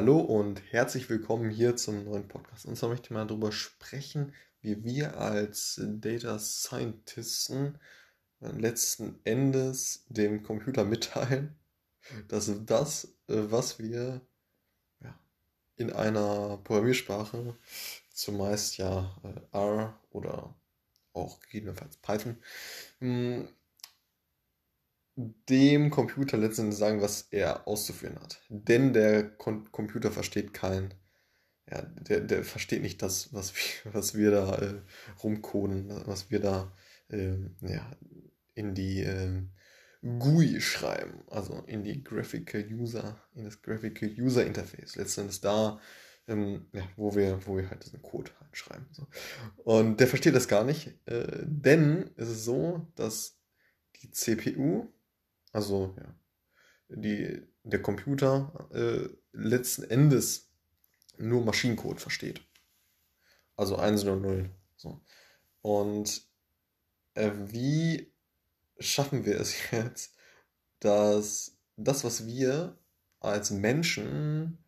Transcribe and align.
Hallo 0.00 0.18
und 0.18 0.62
herzlich 0.72 1.10
willkommen 1.10 1.50
hier 1.50 1.76
zum 1.76 2.04
neuen 2.04 2.26
Podcast. 2.26 2.64
Und 2.64 2.74
zwar 2.74 2.88
möchte 2.88 3.08
ich 3.08 3.10
mal 3.10 3.26
darüber 3.26 3.52
sprechen, 3.52 4.32
wie 4.62 4.82
wir 4.82 5.18
als 5.20 5.78
Data 5.84 6.38
Scientisten 6.38 7.78
äh, 8.40 8.50
letzten 8.52 9.20
Endes 9.24 10.06
dem 10.08 10.42
Computer 10.42 10.86
mitteilen, 10.86 11.54
dass 12.28 12.50
das, 12.64 13.14
äh, 13.28 13.50
was 13.50 13.78
wir 13.78 14.22
in 15.76 15.92
einer 15.92 16.56
Programmiersprache, 16.64 17.54
zumeist 18.10 18.78
ja 18.78 19.14
äh, 19.22 19.54
R 19.54 20.00
oder 20.12 20.54
auch 21.12 21.40
gegebenenfalls 21.40 21.98
Python, 21.98 22.38
hm, 23.00 23.48
dem 25.48 25.90
Computer 25.90 26.36
letztendlich 26.36 26.78
sagen, 26.78 27.02
was 27.02 27.28
er 27.30 27.66
auszuführen 27.66 28.18
hat. 28.20 28.40
Denn 28.48 28.92
der 28.92 29.28
Kon 29.28 29.70
Computer 29.72 30.10
versteht 30.10 30.54
kein, 30.54 30.94
ja, 31.70 31.82
der, 31.82 32.20
der 32.20 32.44
versteht 32.44 32.82
nicht 32.82 33.02
das, 33.02 33.32
was 33.32 33.54
wir, 33.84 33.92
was 33.92 34.14
wir 34.14 34.30
da 34.30 34.54
äh, 34.56 34.80
rumcoden, 35.22 35.90
was 36.06 36.30
wir 36.30 36.40
da 36.40 36.72
äh, 37.08 37.36
ja, 37.60 37.90
in 38.54 38.74
die 38.74 39.02
äh, 39.02 39.42
GUI 40.02 40.60
schreiben, 40.60 41.22
also 41.28 41.62
in 41.66 41.84
die 41.84 42.02
Graphical 42.02 42.64
User, 42.72 43.22
in 43.34 43.44
das 43.44 43.60
Graphical 43.60 44.08
User 44.18 44.46
Interface. 44.46 44.96
Letztendlich 44.96 45.40
da, 45.40 45.78
ähm, 46.26 46.66
ja, 46.72 46.82
wo 46.96 47.14
wir, 47.14 47.46
wo 47.46 47.56
wir 47.56 47.68
halt 47.68 47.84
diesen 47.84 48.00
Code 48.00 48.30
halt 48.40 48.56
schreiben. 48.56 48.86
So. 48.92 49.06
Und 49.64 50.00
der 50.00 50.06
versteht 50.06 50.34
das 50.34 50.48
gar 50.48 50.64
nicht, 50.64 50.98
äh, 51.06 51.42
denn 51.44 52.10
es 52.16 52.30
ist 52.30 52.44
so, 52.44 52.86
dass 52.94 53.38
die 54.00 54.10
CPU 54.10 54.88
also 55.52 55.94
ja, 55.96 56.14
die, 56.88 57.42
der 57.62 57.82
Computer 57.82 58.68
äh, 58.72 59.08
letzten 59.32 59.84
Endes 59.84 60.50
nur 61.18 61.44
Maschinencode 61.44 62.00
versteht. 62.00 62.42
Also 63.56 63.76
1 63.76 64.04
und 64.04 64.22
0. 64.22 64.50
So. 64.76 65.00
Und 65.62 66.22
äh, 67.14 67.30
wie 67.34 68.12
schaffen 68.78 69.24
wir 69.24 69.38
es 69.38 69.54
jetzt, 69.70 70.14
dass 70.80 71.56
das, 71.76 72.04
was 72.04 72.26
wir 72.26 72.78
als 73.20 73.50
Menschen 73.50 74.58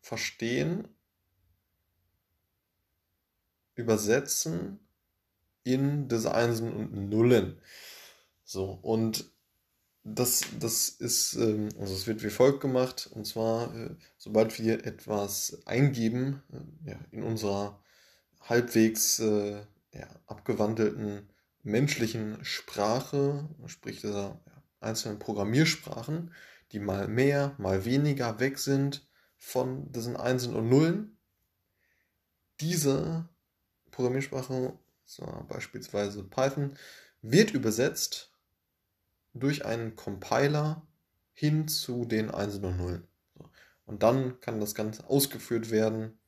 verstehen, 0.00 0.88
übersetzen 3.74 4.80
in 5.62 6.08
diese 6.08 6.34
Einsen 6.34 6.72
und 6.72 7.08
Nullen. 7.10 7.60
So, 8.44 8.70
und 8.70 9.30
das, 10.08 10.42
das 10.60 10.88
ist, 10.88 11.34
ähm, 11.34 11.68
also 11.80 11.92
es 11.92 12.06
wird 12.06 12.22
wie 12.22 12.30
folgt 12.30 12.60
gemacht, 12.60 13.10
und 13.12 13.26
zwar, 13.26 13.74
äh, 13.74 13.90
sobald 14.16 14.58
wir 14.60 14.86
etwas 14.86 15.62
eingeben 15.66 16.42
äh, 16.52 16.90
ja, 16.90 17.00
in 17.10 17.24
unserer 17.24 17.82
halbwegs 18.40 19.18
äh, 19.18 19.62
ja, 19.92 20.08
abgewandelten 20.26 21.28
menschlichen 21.64 22.38
Sprache, 22.44 23.48
sprich 23.66 24.00
dieser 24.00 24.40
ja, 24.46 24.62
einzelnen 24.80 25.18
Programmiersprachen, 25.18 26.32
die 26.70 26.78
mal 26.78 27.08
mehr, 27.08 27.56
mal 27.58 27.84
weniger 27.84 28.38
weg 28.38 28.58
sind 28.58 29.08
von 29.36 29.90
diesen 29.90 30.16
Einsen 30.16 30.54
und 30.54 30.68
Nullen, 30.68 31.18
diese 32.60 33.28
Programmiersprache, 33.90 34.78
so 35.04 35.44
beispielsweise 35.48 36.22
Python, 36.22 36.76
wird 37.22 37.50
übersetzt 37.52 38.35
durch 39.38 39.64
einen 39.64 39.96
Compiler 39.96 40.86
hin 41.32 41.68
zu 41.68 42.04
den 42.04 42.30
Einsen 42.30 42.64
und 42.64 42.76
Nullen. 42.78 43.08
Und 43.84 44.02
dann 44.02 44.40
kann 44.40 44.60
das 44.60 44.74
Ganze 44.74 45.08
ausgeführt 45.08 45.70
werden 45.70 46.18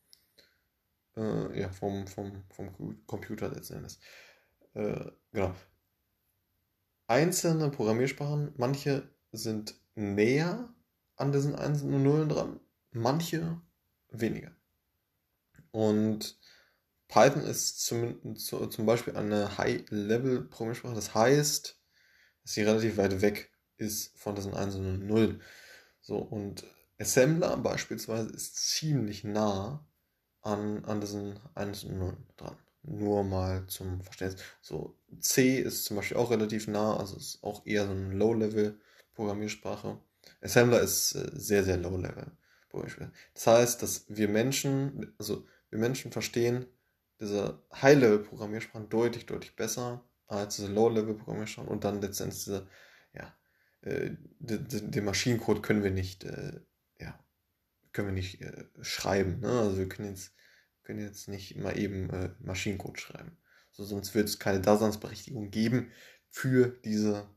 äh, 1.16 1.60
ja, 1.60 1.70
vom, 1.70 2.06
vom, 2.06 2.44
vom 2.50 3.06
Computer 3.06 3.48
letztendlich. 3.48 3.98
Äh, 4.74 5.10
genau. 5.32 5.54
Einzelne 7.06 7.70
Programmiersprachen, 7.70 8.52
manche 8.56 9.08
sind 9.32 9.74
näher 9.94 10.72
an 11.16 11.32
diesen 11.32 11.54
Einsen 11.54 11.92
und 11.92 12.02
Nullen 12.02 12.28
dran, 12.28 12.60
manche 12.90 13.60
weniger. 14.10 14.52
Und 15.70 16.38
Python 17.08 17.42
ist 17.42 17.84
zum, 17.84 18.36
zum 18.36 18.86
Beispiel 18.86 19.16
eine 19.16 19.56
High-Level-Programmiersprache. 19.56 20.94
Das 20.94 21.14
heißt, 21.14 21.77
dass 22.48 22.54
sie 22.54 22.62
relativ 22.62 22.96
weit 22.96 23.20
weg 23.20 23.50
ist 23.76 24.18
von 24.18 24.34
diesen 24.34 24.54
einzelnen 24.54 25.06
Nullen. 25.06 25.42
So, 26.00 26.16
und 26.16 26.64
Assembler 26.98 27.58
beispielsweise 27.58 28.30
ist 28.30 28.56
ziemlich 28.56 29.22
nah 29.22 29.86
an, 30.40 30.82
an 30.86 31.02
diesen 31.02 31.38
einzelnen 31.54 31.98
Nullen 31.98 32.26
dran. 32.38 32.56
Nur 32.84 33.22
mal 33.22 33.66
zum 33.66 34.00
Verständnis. 34.00 34.42
So, 34.62 34.96
C 35.20 35.58
ist 35.58 35.84
zum 35.84 35.98
Beispiel 35.98 36.16
auch 36.16 36.30
relativ 36.30 36.68
nah, 36.68 36.96
also 36.96 37.18
ist 37.18 37.44
auch 37.44 37.66
eher 37.66 37.84
so 37.84 37.90
eine 37.92 38.14
Low-Level-Programmiersprache. 38.14 39.98
Assembler 40.40 40.80
ist 40.80 41.16
äh, 41.16 41.30
sehr, 41.34 41.64
sehr 41.64 41.76
Low-Level. 41.76 42.32
Das 43.34 43.46
heißt, 43.46 43.82
dass 43.82 44.06
wir 44.08 44.28
Menschen, 44.28 45.12
also 45.18 45.46
wir 45.68 45.78
Menschen 45.78 46.12
verstehen 46.12 46.64
diese 47.20 47.62
High-Level-Programmiersprachen 47.74 48.88
deutlich, 48.88 49.26
deutlich 49.26 49.54
besser 49.54 50.07
als 50.28 50.56
diese 50.56 50.72
Low-Level-Programmiersprachen 50.72 51.68
und 51.68 51.84
dann 51.84 52.00
letztendlich 52.00 52.44
diese, 52.44 52.68
ja, 53.14 53.36
äh, 53.80 54.10
den 54.38 55.04
Maschinencode 55.04 55.62
können 55.62 55.82
wir 55.82 55.90
nicht, 55.90 56.24
äh, 56.24 56.60
ja, 57.00 57.18
können 57.92 58.08
wir 58.08 58.14
nicht 58.14 58.40
äh, 58.42 58.66
schreiben. 58.80 59.40
Ne? 59.40 59.50
Also 59.50 59.78
wir 59.78 59.88
können 59.88 60.10
jetzt, 60.10 60.34
können 60.84 61.00
jetzt 61.00 61.28
nicht 61.28 61.56
mal 61.56 61.76
eben 61.78 62.10
äh, 62.10 62.30
Maschinencode 62.40 63.00
schreiben. 63.00 63.38
So, 63.72 63.84
sonst 63.84 64.14
wird 64.14 64.28
es 64.28 64.38
keine 64.38 64.60
Daseinsberechtigung 64.60 65.50
geben 65.50 65.92
für 66.28 66.68
diese 66.84 67.28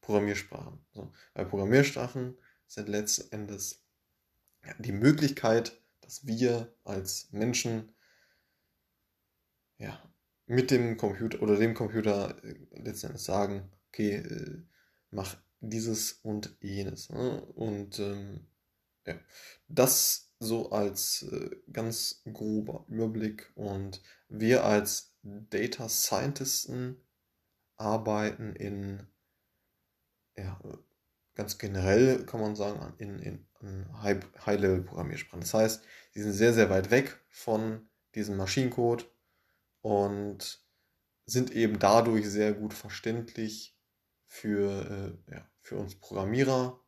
Programmiersprachen. 0.00 0.84
So, 0.92 1.12
weil 1.34 1.46
Programmiersprachen 1.46 2.38
sind 2.66 2.88
letzten 2.88 3.32
Endes 3.32 3.84
ja, 4.64 4.74
die 4.78 4.92
Möglichkeit, 4.92 5.80
dass 6.00 6.26
wir 6.26 6.74
als 6.84 7.30
Menschen 7.32 7.94
ja, 9.78 10.09
mit 10.50 10.72
dem 10.72 10.96
Computer 10.96 11.40
oder 11.42 11.56
dem 11.56 11.74
Computer 11.74 12.36
äh, 12.42 12.56
letztendlich 12.72 13.22
sagen, 13.22 13.70
okay, 13.88 14.16
äh, 14.16 14.62
mach 15.12 15.36
dieses 15.60 16.14
und 16.24 16.56
jenes. 16.60 17.08
Ne? 17.08 17.40
Und 17.54 18.00
ähm, 18.00 18.40
ja, 19.06 19.14
das 19.68 20.32
so 20.40 20.72
als 20.72 21.22
äh, 21.30 21.50
ganz 21.72 22.22
grober 22.32 22.84
Überblick. 22.88 23.52
Und 23.54 24.02
wir 24.28 24.64
als 24.64 25.14
Data 25.22 25.88
Scientisten 25.88 26.96
arbeiten 27.76 28.56
in, 28.56 29.06
ja, 30.36 30.60
ganz 31.36 31.58
generell 31.58 32.26
kann 32.26 32.40
man 32.40 32.56
sagen, 32.56 32.92
in, 32.98 33.20
in, 33.20 33.46
in 33.60 34.02
High-Level-Programmiersprachen. 34.02 35.42
Das 35.42 35.54
heißt, 35.54 35.84
die 36.16 36.22
sind 36.22 36.32
sehr, 36.32 36.54
sehr 36.54 36.70
weit 36.70 36.90
weg 36.90 37.20
von 37.28 37.88
diesem 38.16 38.36
Maschinencode 38.36 39.08
und 39.82 40.60
sind 41.26 41.52
eben 41.52 41.78
dadurch 41.78 42.28
sehr 42.28 42.52
gut 42.52 42.74
verständlich 42.74 43.76
für, 44.26 45.18
äh, 45.28 45.32
ja, 45.32 45.50
für 45.60 45.76
uns 45.76 45.98
Programmierer. 45.98 46.80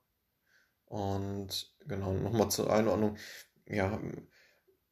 Und 0.84 1.74
genau, 1.86 2.12
nochmal 2.12 2.50
zur 2.50 2.72
Einordnung. 2.72 3.16
Ja, 3.66 4.00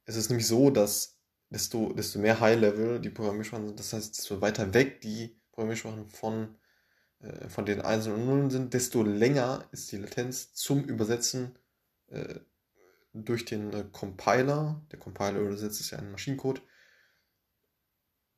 es 0.05 0.16
ist 0.16 0.31
nämlich 0.31 0.47
so, 0.47 0.71
dass 0.71 1.21
desto, 1.50 1.93
desto 1.93 2.19
mehr 2.19 2.41
High-Level 2.41 3.00
die 3.00 3.10
Programmiersprachen 3.10 3.69
sind, 3.69 3.81
das 3.81 3.93
heißt, 3.93 4.16
desto 4.16 4.41
weiter 4.41 4.72
weg 4.72 5.00
die 5.00 5.41
Programmiersprachen 5.53 6.09
von, 6.09 6.56
äh, 7.21 7.49
von 7.49 7.66
den 7.66 7.81
Einsen 7.81 8.15
und 8.15 8.27
Nullen 8.27 8.50
sind, 8.50 8.72
desto 8.72 9.03
länger 9.03 9.69
ist 9.72 9.92
die 9.92 9.98
Latenz 9.98 10.54
zum 10.54 10.84
Übersetzen 10.84 11.59
äh, 12.07 12.41
durch 13.13 13.45
den 13.45 13.72
äh, 13.72 13.84
Compiler. 13.92 14.80
Der 14.92 14.98
Compiler 14.98 15.41
übersetzt 15.41 15.80
es 15.80 15.91
ja 15.91 15.98
in 15.98 16.13
Maschinencode 16.13 16.63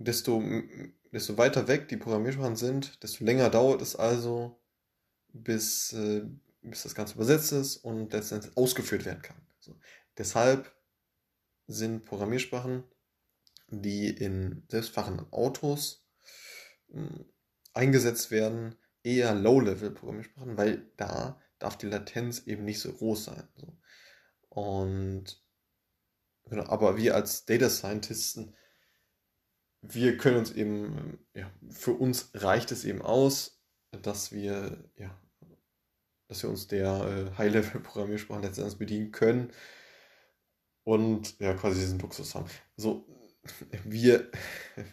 desto, 0.05 0.43
desto 1.13 1.39
weiter 1.39 1.69
weg 1.69 1.89
die 1.89 1.97
Programmiersprachen 1.97 2.57
sind, 2.57 3.03
desto 3.03 3.25
länger 3.25 3.51
dauert 3.51 3.83
es 3.83 3.97
also, 3.97 4.61
bis, 5.33 5.93
äh, 5.93 6.23
bis 6.63 6.83
das 6.83 6.95
Ganze 6.95 7.15
übersetzt 7.15 7.53
ist 7.53 7.79
und 7.79 8.13
letztendlich 8.13 8.57
ausgeführt 8.57 9.05
werden 9.05 9.23
kann. 9.23 9.41
So. 9.61 9.75
Deshalb 10.19 10.75
sind 11.67 12.05
Programmiersprachen, 12.05 12.85
die 13.69 14.09
in 14.09 14.65
selbstfahrenden 14.69 15.33
Autos 15.33 16.07
äh, 16.93 17.01
eingesetzt 17.73 18.31
werden, 18.31 18.77
eher 19.03 19.35
Low-Level-Programmiersprachen, 19.35 20.57
weil 20.57 20.91
da 20.97 21.41
darf 21.59 21.77
die 21.79 21.87
Latenz 21.87 22.47
eben 22.47 22.65
nicht 22.65 22.81
so 22.81 22.93
groß 22.93 23.25
sein. 23.25 23.49
So. 23.57 23.79
Und 24.49 25.43
genau, 26.45 26.65
aber 26.65 26.97
wir 26.97 27.15
als 27.15 27.47
Data 27.47 27.71
Scientisten 27.71 28.55
wir 29.83 30.17
können 30.17 30.39
uns 30.39 30.53
eben, 30.53 31.19
ja, 31.35 31.53
für 31.71 31.93
uns 31.93 32.31
reicht 32.35 32.73
es 32.73 32.85
eben 32.85 33.03
aus, 33.03 33.61
dass 34.03 34.33
wir, 34.33 34.85
ja, 34.97 35.21
dass 36.29 36.43
wir 36.43 36.51
uns 36.51 36.69
der 36.69 37.33
äh, 37.35 37.39
High-Level-Programmiersprache 37.39 38.43
letztendlich 38.43 38.79
bedienen 38.79 39.11
können. 39.13 39.53
und 40.85 41.39
ja, 41.41 41.55
quasi 41.55 41.81
diesen 41.81 41.99
Luxus 42.01 42.35
haben. 42.35 42.49
So, 42.77 43.07
wir, 43.85 44.31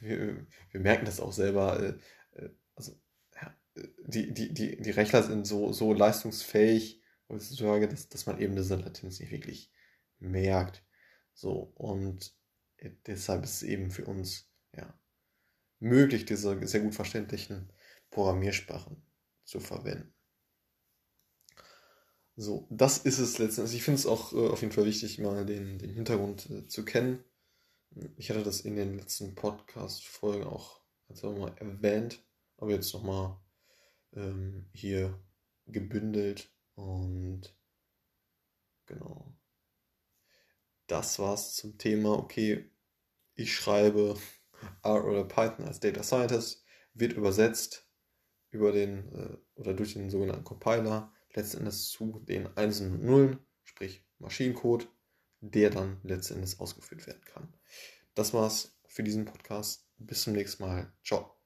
wir, 0.02 0.46
wir 0.72 0.80
merken 0.80 1.06
das 1.06 1.20
auch 1.20 1.34
selber. 1.34 1.80
Äh, 1.82 2.44
äh, 2.44 2.50
also, 2.76 3.00
ja, 3.36 3.56
die, 4.06 4.34
die, 4.34 4.54
die, 4.54 4.78
die 4.82 4.92
Rechner 4.92 5.24
sind 5.24 5.48
so, 5.48 5.72
so 5.74 5.94
leistungsfähig 5.94 7.02
heutzutage, 7.30 7.88
dass, 7.88 8.10
dass 8.10 8.26
man 8.26 8.40
eben 8.40 8.56
diese 8.56 8.76
Latenz 8.76 9.20
nicht 9.20 9.32
wirklich 9.32 9.72
merkt. 10.20 10.84
So, 11.34 11.72
und 11.76 12.34
deshalb 13.08 13.44
ist 13.44 13.56
es 13.58 13.64
eben 13.64 13.92
für 13.92 14.06
uns 14.06 14.49
ja, 14.76 14.94
möglich, 15.80 16.26
diese 16.26 16.68
sehr 16.68 16.82
gut 16.82 16.96
verständlichen 16.96 17.72
Programmiersprachen 18.12 19.02
zu 19.44 19.60
verwenden. 19.60 20.14
So, 22.36 22.68
das 22.70 23.00
ist 23.00 23.20
es 23.20 23.38
letztendlich. 23.38 23.76
Ich 23.78 23.84
finde 23.84 24.00
es 24.00 24.06
auch 24.06 24.32
äh, 24.32 24.48
auf 24.48 24.62
jeden 24.62 24.72
Fall 24.72 24.86
wichtig, 24.86 25.20
mal 25.20 25.46
den, 25.46 25.78
den 25.78 25.90
Hintergrund 25.90 26.50
äh, 26.50 26.68
zu 26.68 26.86
kennen. 26.86 27.24
Ich 28.16 28.30
hatte 28.30 28.44
das 28.44 28.62
in 28.62 28.76
den 28.76 28.98
letzten 28.98 29.36
Podcast-Folgen 29.36 30.46
auch 30.46 30.80
also 31.10 31.34
mal 31.34 31.54
erwähnt, 31.58 32.24
aber 32.58 32.72
jetzt 32.72 32.94
nochmal 32.94 33.38
ähm, 34.14 34.70
hier 34.74 35.20
gebündelt 35.66 36.54
und 36.76 37.54
genau. 38.86 39.36
Das 40.88 41.20
war's 41.20 41.56
zum 41.56 41.78
Thema, 41.78 42.18
okay, 42.18 42.70
ich 43.36 43.54
schreibe 43.54 44.18
R 44.84 45.06
oder 45.06 45.24
Python 45.24 45.66
als 45.66 45.80
Data 45.80 46.04
Scientist, 46.04 46.64
wird 46.94 47.14
übersetzt 47.14 47.88
über 48.52 48.72
den 48.72 49.14
äh, 49.14 49.38
oder 49.60 49.74
durch 49.74 49.94
den 49.94 50.10
sogenannten 50.10 50.44
Compiler 50.44 51.14
letztendlich 51.34 51.76
zu 51.76 52.20
den 52.28 52.48
Einsen 52.58 52.94
und 52.94 53.04
Nullen, 53.04 53.40
sprich 53.64 54.06
Maschinencode, 54.18 54.88
der 55.42 55.70
dann 55.70 56.00
letztendlich 56.04 56.60
ausgeführt 56.60 57.06
werden 57.08 57.22
kann. 57.26 57.54
Das 58.16 58.34
war's 58.34 58.80
für 58.88 59.04
diesen 59.04 59.26
Podcast. 59.26 59.88
Bis 59.98 60.24
zum 60.24 60.34
nächsten 60.34 60.64
Mal. 60.64 60.92
Ciao. 61.04 61.39